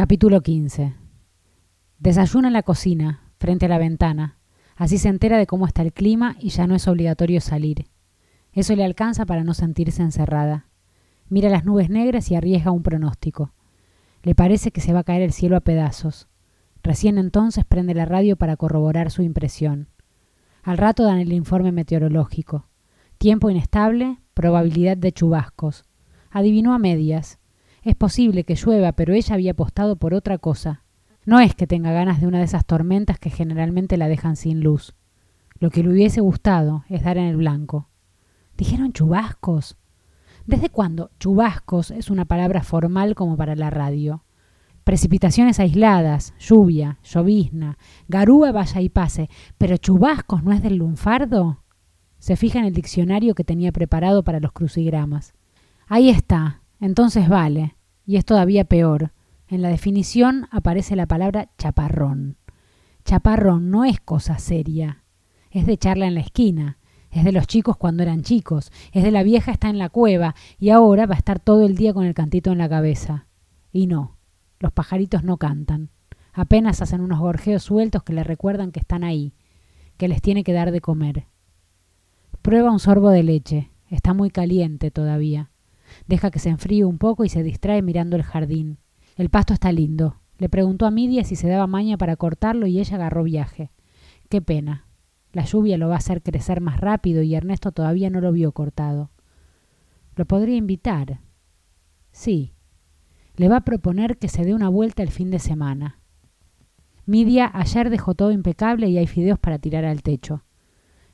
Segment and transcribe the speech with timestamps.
[0.00, 0.94] Capítulo 15.
[1.98, 4.38] Desayuna en la cocina, frente a la ventana.
[4.74, 7.84] Así se entera de cómo está el clima y ya no es obligatorio salir.
[8.54, 10.68] Eso le alcanza para no sentirse encerrada.
[11.28, 13.52] Mira las nubes negras y arriesga un pronóstico.
[14.22, 16.28] Le parece que se va a caer el cielo a pedazos.
[16.82, 19.90] Recién entonces prende la radio para corroborar su impresión.
[20.62, 22.70] Al rato dan el informe meteorológico.
[23.18, 25.84] Tiempo inestable, probabilidad de chubascos.
[26.30, 27.38] Adivinó a medias.
[27.82, 30.82] Es posible que llueva, pero ella había apostado por otra cosa.
[31.24, 34.60] No es que tenga ganas de una de esas tormentas que generalmente la dejan sin
[34.60, 34.94] luz.
[35.58, 37.88] Lo que le hubiese gustado es dar en el blanco.
[38.56, 39.78] ¿Dijeron chubascos?
[40.46, 44.24] ¿Desde cuándo chubascos es una palabra formal como para la radio?
[44.84, 47.78] Precipitaciones aisladas, lluvia, llovizna,
[48.08, 51.62] garúa vaya y pase, pero chubascos no es del lunfardo.
[52.18, 55.34] Se fija en el diccionario que tenía preparado para los crucigramas.
[55.86, 57.76] Ahí está, entonces vale,
[58.06, 59.12] y es todavía peor.
[59.46, 62.38] En la definición aparece la palabra chaparrón.
[63.04, 65.04] Chaparrón no es cosa seria,
[65.50, 66.78] es de charla en la esquina,
[67.10, 70.34] es de los chicos cuando eran chicos, es de la vieja está en la cueva
[70.58, 73.26] y ahora va a estar todo el día con el cantito en la cabeza.
[73.72, 74.16] Y no,
[74.58, 75.90] los pajaritos no cantan,
[76.32, 79.34] apenas hacen unos gorjeos sueltos que le recuerdan que están ahí,
[79.96, 81.26] que les tiene que dar de comer.
[82.42, 85.49] Prueba un sorbo de leche, está muy caliente todavía.
[86.06, 88.78] Deja que se enfríe un poco y se distrae mirando el jardín.
[89.16, 90.16] El pasto está lindo.
[90.38, 93.70] Le preguntó a Midia si se daba maña para cortarlo y ella agarró viaje.
[94.28, 94.86] Qué pena.
[95.32, 98.52] La lluvia lo va a hacer crecer más rápido y Ernesto todavía no lo vio
[98.52, 99.10] cortado.
[100.16, 101.20] ¿Lo podría invitar?
[102.10, 102.54] Sí.
[103.36, 106.00] Le va a proponer que se dé una vuelta el fin de semana.
[107.06, 110.44] Midia ayer dejó todo impecable y hay fideos para tirar al techo.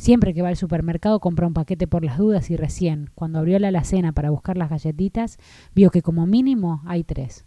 [0.00, 3.58] Siempre que va al supermercado compra un paquete por las dudas y recién, cuando abrió
[3.58, 5.36] la alacena para buscar las galletitas,
[5.74, 7.44] vio que como mínimo hay tres.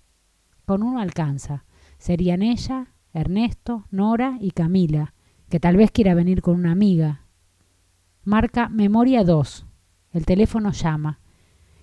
[0.63, 1.65] Con uno alcanza.
[1.97, 5.15] Serían ella, Ernesto, Nora y Camila,
[5.49, 7.25] que tal vez quiera venir con una amiga.
[8.23, 9.65] Marca Memoria 2.
[10.11, 11.21] El teléfono llama.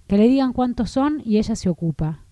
[0.06, 2.26] Que le digan cuántos son y ella se ocupa.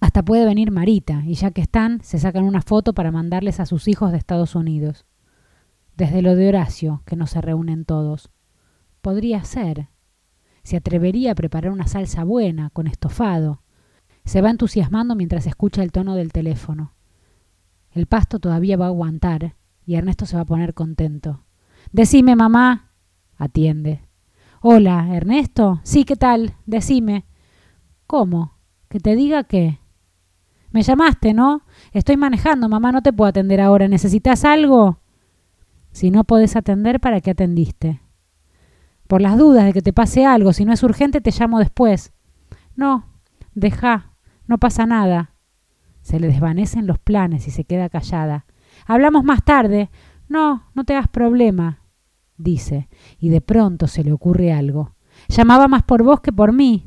[0.00, 3.66] Hasta puede venir Marita, y ya que están, se sacan una foto para mandarles a
[3.66, 5.06] sus hijos de Estados Unidos
[5.98, 8.30] desde lo de Horacio, que no se reúnen todos.
[9.02, 9.88] Podría ser.
[10.62, 13.62] Se atrevería a preparar una salsa buena, con estofado.
[14.24, 16.94] Se va entusiasmando mientras escucha el tono del teléfono.
[17.90, 21.42] El pasto todavía va a aguantar y Ernesto se va a poner contento.
[21.90, 22.92] Decime, mamá.
[23.36, 24.02] Atiende.
[24.60, 25.80] Hola, Ernesto.
[25.82, 26.54] Sí, ¿qué tal?
[26.64, 27.26] Decime.
[28.06, 28.54] ¿Cómo?
[28.88, 29.80] ¿Que te diga qué?
[30.70, 31.62] Me llamaste, ¿no?
[31.90, 33.88] Estoy manejando, mamá, no te puedo atender ahora.
[33.88, 35.00] ¿Necesitas algo?
[35.98, 38.00] Si no podés atender, ¿para qué atendiste?
[39.08, 42.12] Por las dudas de que te pase algo, si no es urgente, te llamo después.
[42.76, 43.06] No,
[43.52, 44.12] deja,
[44.46, 45.32] no pasa nada.
[46.00, 48.46] Se le desvanecen los planes y se queda callada.
[48.86, 49.90] Hablamos más tarde.
[50.28, 51.80] No, no te hagas problema,
[52.36, 52.88] dice,
[53.18, 54.94] y de pronto se le ocurre algo.
[55.26, 56.86] Llamaba más por vos que por mí.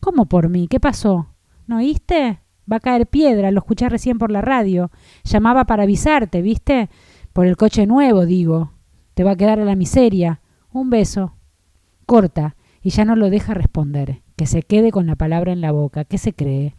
[0.00, 0.66] ¿Cómo por mí?
[0.66, 1.28] ¿Qué pasó?
[1.68, 2.40] ¿No oíste?
[2.70, 4.90] Va a caer piedra, lo escuché recién por la radio.
[5.22, 6.90] Llamaba para avisarte, ¿viste?
[7.36, 8.72] Por el coche nuevo, digo.
[9.12, 10.40] Te va a quedar a la miseria.
[10.72, 11.34] Un beso.
[12.06, 14.22] Corta, y ya no lo deja responder.
[14.36, 16.06] Que se quede con la palabra en la boca.
[16.06, 16.76] ¿Qué se cree?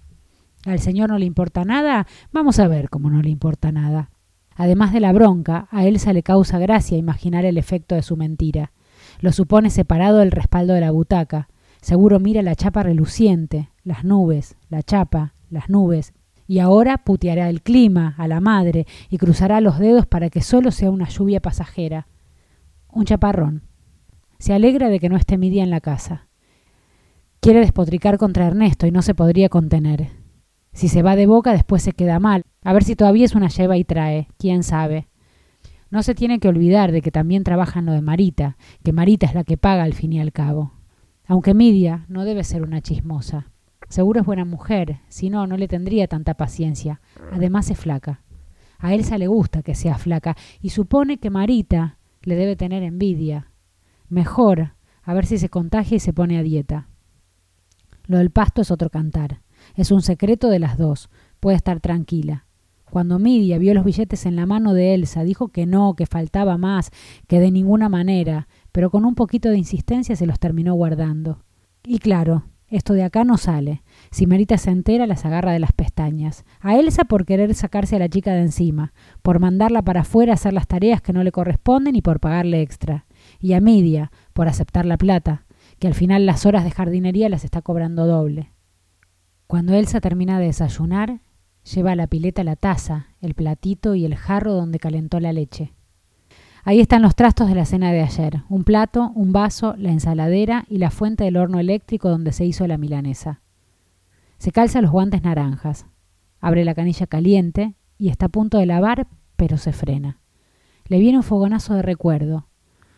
[0.65, 2.07] ¿Al señor no le importa nada?
[2.31, 4.09] Vamos a ver cómo no le importa nada.
[4.55, 8.71] Además de la bronca, a Elsa le causa gracia imaginar el efecto de su mentira.
[9.21, 11.49] Lo supone separado del respaldo de la butaca.
[11.81, 16.15] Seguro mira la chapa reluciente, las nubes, la chapa, las nubes,
[16.47, 20.71] y ahora puteará el clima, a la madre, y cruzará los dedos para que solo
[20.71, 22.07] sea una lluvia pasajera.
[22.87, 23.63] Un chaparrón.
[24.39, 26.27] Se alegra de que no esté Midia en la casa.
[27.41, 30.11] Quiere despotricar contra Ernesto y no se podría contener.
[30.73, 32.43] Si se va de boca después se queda mal.
[32.63, 34.27] A ver si todavía es una lleva y trae.
[34.37, 35.07] ¿Quién sabe?
[35.89, 39.25] No se tiene que olvidar de que también trabaja en lo de Marita, que Marita
[39.25, 40.73] es la que paga al fin y al cabo.
[41.25, 43.51] Aunque Midia no debe ser una chismosa.
[43.89, 47.01] Seguro es buena mujer, si no, no le tendría tanta paciencia.
[47.31, 48.21] Además es flaca.
[48.79, 53.51] A Elsa le gusta que sea flaca y supone que Marita le debe tener envidia.
[54.09, 54.73] Mejor,
[55.03, 56.89] a ver si se contagia y se pone a dieta.
[58.05, 59.41] Lo del pasto es otro cantar.
[59.75, 61.09] Es un secreto de las dos.
[61.39, 62.45] Puede estar tranquila.
[62.89, 66.57] Cuando Midia vio los billetes en la mano de Elsa, dijo que no, que faltaba
[66.57, 66.91] más,
[67.27, 71.43] que de ninguna manera, pero con un poquito de insistencia se los terminó guardando.
[71.83, 73.83] Y claro, esto de acá no sale.
[74.11, 76.45] Si Marita se entera, las agarra de las pestañas.
[76.59, 80.35] A Elsa por querer sacarse a la chica de encima, por mandarla para afuera a
[80.35, 83.05] hacer las tareas que no le corresponden y por pagarle extra.
[83.39, 85.45] Y a Midia, por aceptar la plata,
[85.79, 88.51] que al final las horas de jardinería las está cobrando doble.
[89.47, 91.21] Cuando Elsa termina de desayunar,
[91.73, 95.73] Lleva a la pileta la taza, el platito y el jarro donde calentó la leche.
[96.67, 100.65] Ahí están los trastos de la cena de ayer, un plato, un vaso, la ensaladera
[100.67, 103.39] y la fuente del horno eléctrico donde se hizo la milanesa.
[104.37, 105.85] Se calza los guantes naranjas,
[106.41, 110.19] abre la canilla caliente y está a punto de lavar, pero se frena.
[110.87, 112.49] Le viene un fogonazo de recuerdo.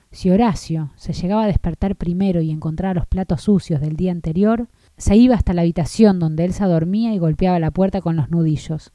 [0.10, 4.68] Si Horacio se llegaba a despertar primero y encontraba los platos sucios del día anterior,
[4.98, 8.94] se iba hasta la habitación donde Elsa dormía y golpeaba la puerta con los nudillos,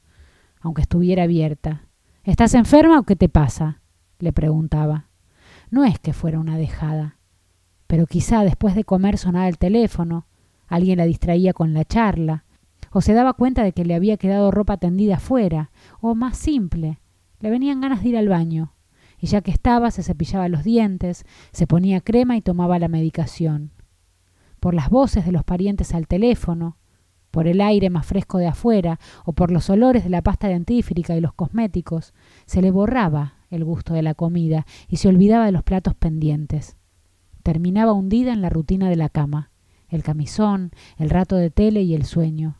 [0.59, 1.87] aunque estuviera abierta.
[2.25, 3.79] ¿Estás enferma o qué te pasa?
[4.25, 5.07] Le preguntaba.
[5.71, 7.17] No es que fuera una dejada,
[7.87, 10.27] pero quizá después de comer sonaba el teléfono,
[10.67, 12.43] alguien la distraía con la charla,
[12.91, 16.99] o se daba cuenta de que le había quedado ropa tendida afuera, o más simple,
[17.39, 18.73] le venían ganas de ir al baño,
[19.19, 23.71] y ya que estaba se cepillaba los dientes, se ponía crema y tomaba la medicación.
[24.59, 26.77] Por las voces de los parientes al teléfono,
[27.31, 31.15] por el aire más fresco de afuera o por los olores de la pasta dentífrica
[31.15, 32.13] y los cosméticos,
[32.45, 36.77] se le borraba el gusto de la comida y se olvidaba de los platos pendientes.
[37.43, 39.51] Terminaba hundida en la rutina de la cama,
[39.87, 42.57] el camisón, el rato de tele y el sueño.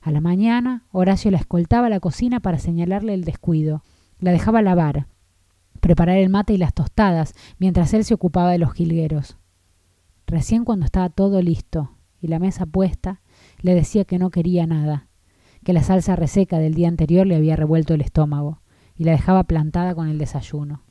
[0.00, 3.82] A la mañana, Horacio la escoltaba a la cocina para señalarle el descuido.
[4.18, 5.06] La dejaba lavar,
[5.80, 9.36] preparar el mate y las tostadas, mientras él se ocupaba de los jilgueros.
[10.26, 13.20] Recién cuando estaba todo listo y la mesa puesta,
[13.60, 15.08] le decía que no quería nada,
[15.64, 18.60] que la salsa reseca del día anterior le había revuelto el estómago,
[19.00, 20.82] y la dejaba plantada con el desayuno.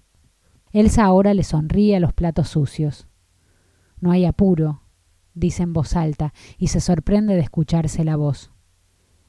[0.72, 3.08] Elsa ahora le sonríe a los platos sucios.
[4.00, 4.82] No hay apuro,
[5.36, 8.52] dice en voz alta, y se sorprende de escucharse la voz.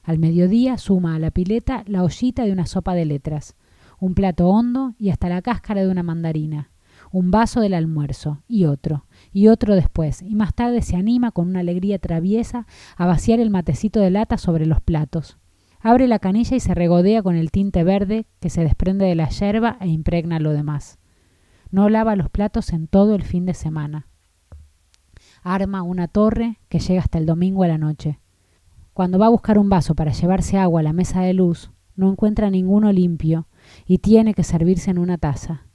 [0.03, 3.55] Al mediodía suma a la pileta la ollita de una sopa de letras,
[3.99, 6.71] un plato hondo y hasta la cáscara de una mandarina,
[7.13, 11.49] un vaso del almuerzo, y otro, y otro después, y más tarde se anima con
[11.49, 12.67] una alegría traviesa
[12.97, 15.37] a vaciar el matecito de lata sobre los platos,
[15.83, 19.31] Abre la canilla y se regodea con el tinte verde que se desprende de la
[19.31, 20.99] yerba e impregna lo demás.
[21.71, 24.07] No lava los platos en todo el fin de semana.
[25.43, 28.21] Arma una torre que llega hasta el domingo a la noche.
[28.93, 32.11] Cuando va a buscar un vaso para llevarse agua a la mesa de luz, no
[32.11, 33.47] encuentra ninguno limpio
[33.87, 35.67] y tiene que servirse en una taza.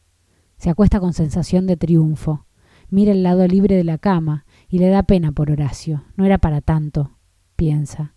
[0.57, 2.45] Se acuesta con sensación de triunfo.
[2.89, 6.03] Mira el lado libre de la cama y le da pena por Horacio.
[6.15, 7.17] No era para tanto,
[7.55, 8.13] piensa.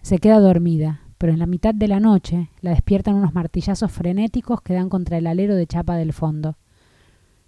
[0.00, 4.62] Se queda dormida, pero en la mitad de la noche la despiertan unos martillazos frenéticos
[4.62, 6.56] que dan contra el alero de chapa del fondo.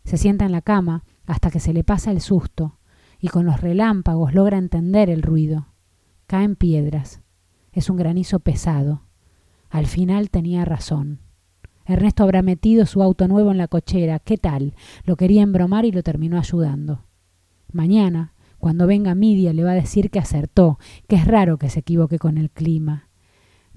[0.05, 2.78] Se sienta en la cama hasta que se le pasa el susto
[3.20, 5.69] y con los relámpagos logra entender el ruido.
[6.26, 7.20] Caen piedras.
[7.72, 9.02] Es un granizo pesado.
[9.69, 11.20] Al final tenía razón.
[11.84, 14.19] Ernesto habrá metido su auto nuevo en la cochera.
[14.19, 14.75] ¿Qué tal?
[15.05, 17.05] Lo quería embromar y lo terminó ayudando.
[17.72, 20.78] Mañana, cuando venga Midia, le va a decir que acertó,
[21.08, 23.09] que es raro que se equivoque con el clima.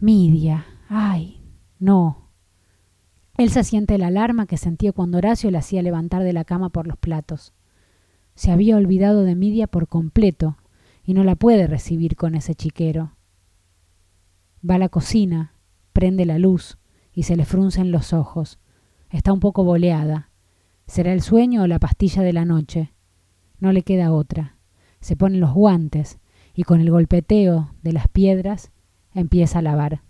[0.04, 0.66] Midia.
[0.90, 1.42] Ay,
[1.80, 2.28] no.
[3.38, 6.88] Elsa siente la alarma que sentía cuando Horacio la hacía levantar de la cama por
[6.88, 7.54] los platos.
[8.36, 10.58] Se había olvidado de Midia por completo
[11.06, 13.14] y no la puede recibir con ese chiquero.
[14.70, 15.54] Va a la cocina,
[15.94, 16.78] prende la luz
[17.14, 18.60] y se le fruncen los ojos.
[19.10, 20.32] Está un poco boleada.
[20.86, 22.92] ¿Será el sueño o la pastilla de la noche?
[23.58, 24.58] No le queda otra.
[25.00, 26.20] Se pone los guantes
[26.54, 28.73] y con el golpeteo de las piedras
[29.16, 30.02] empieza a lavar.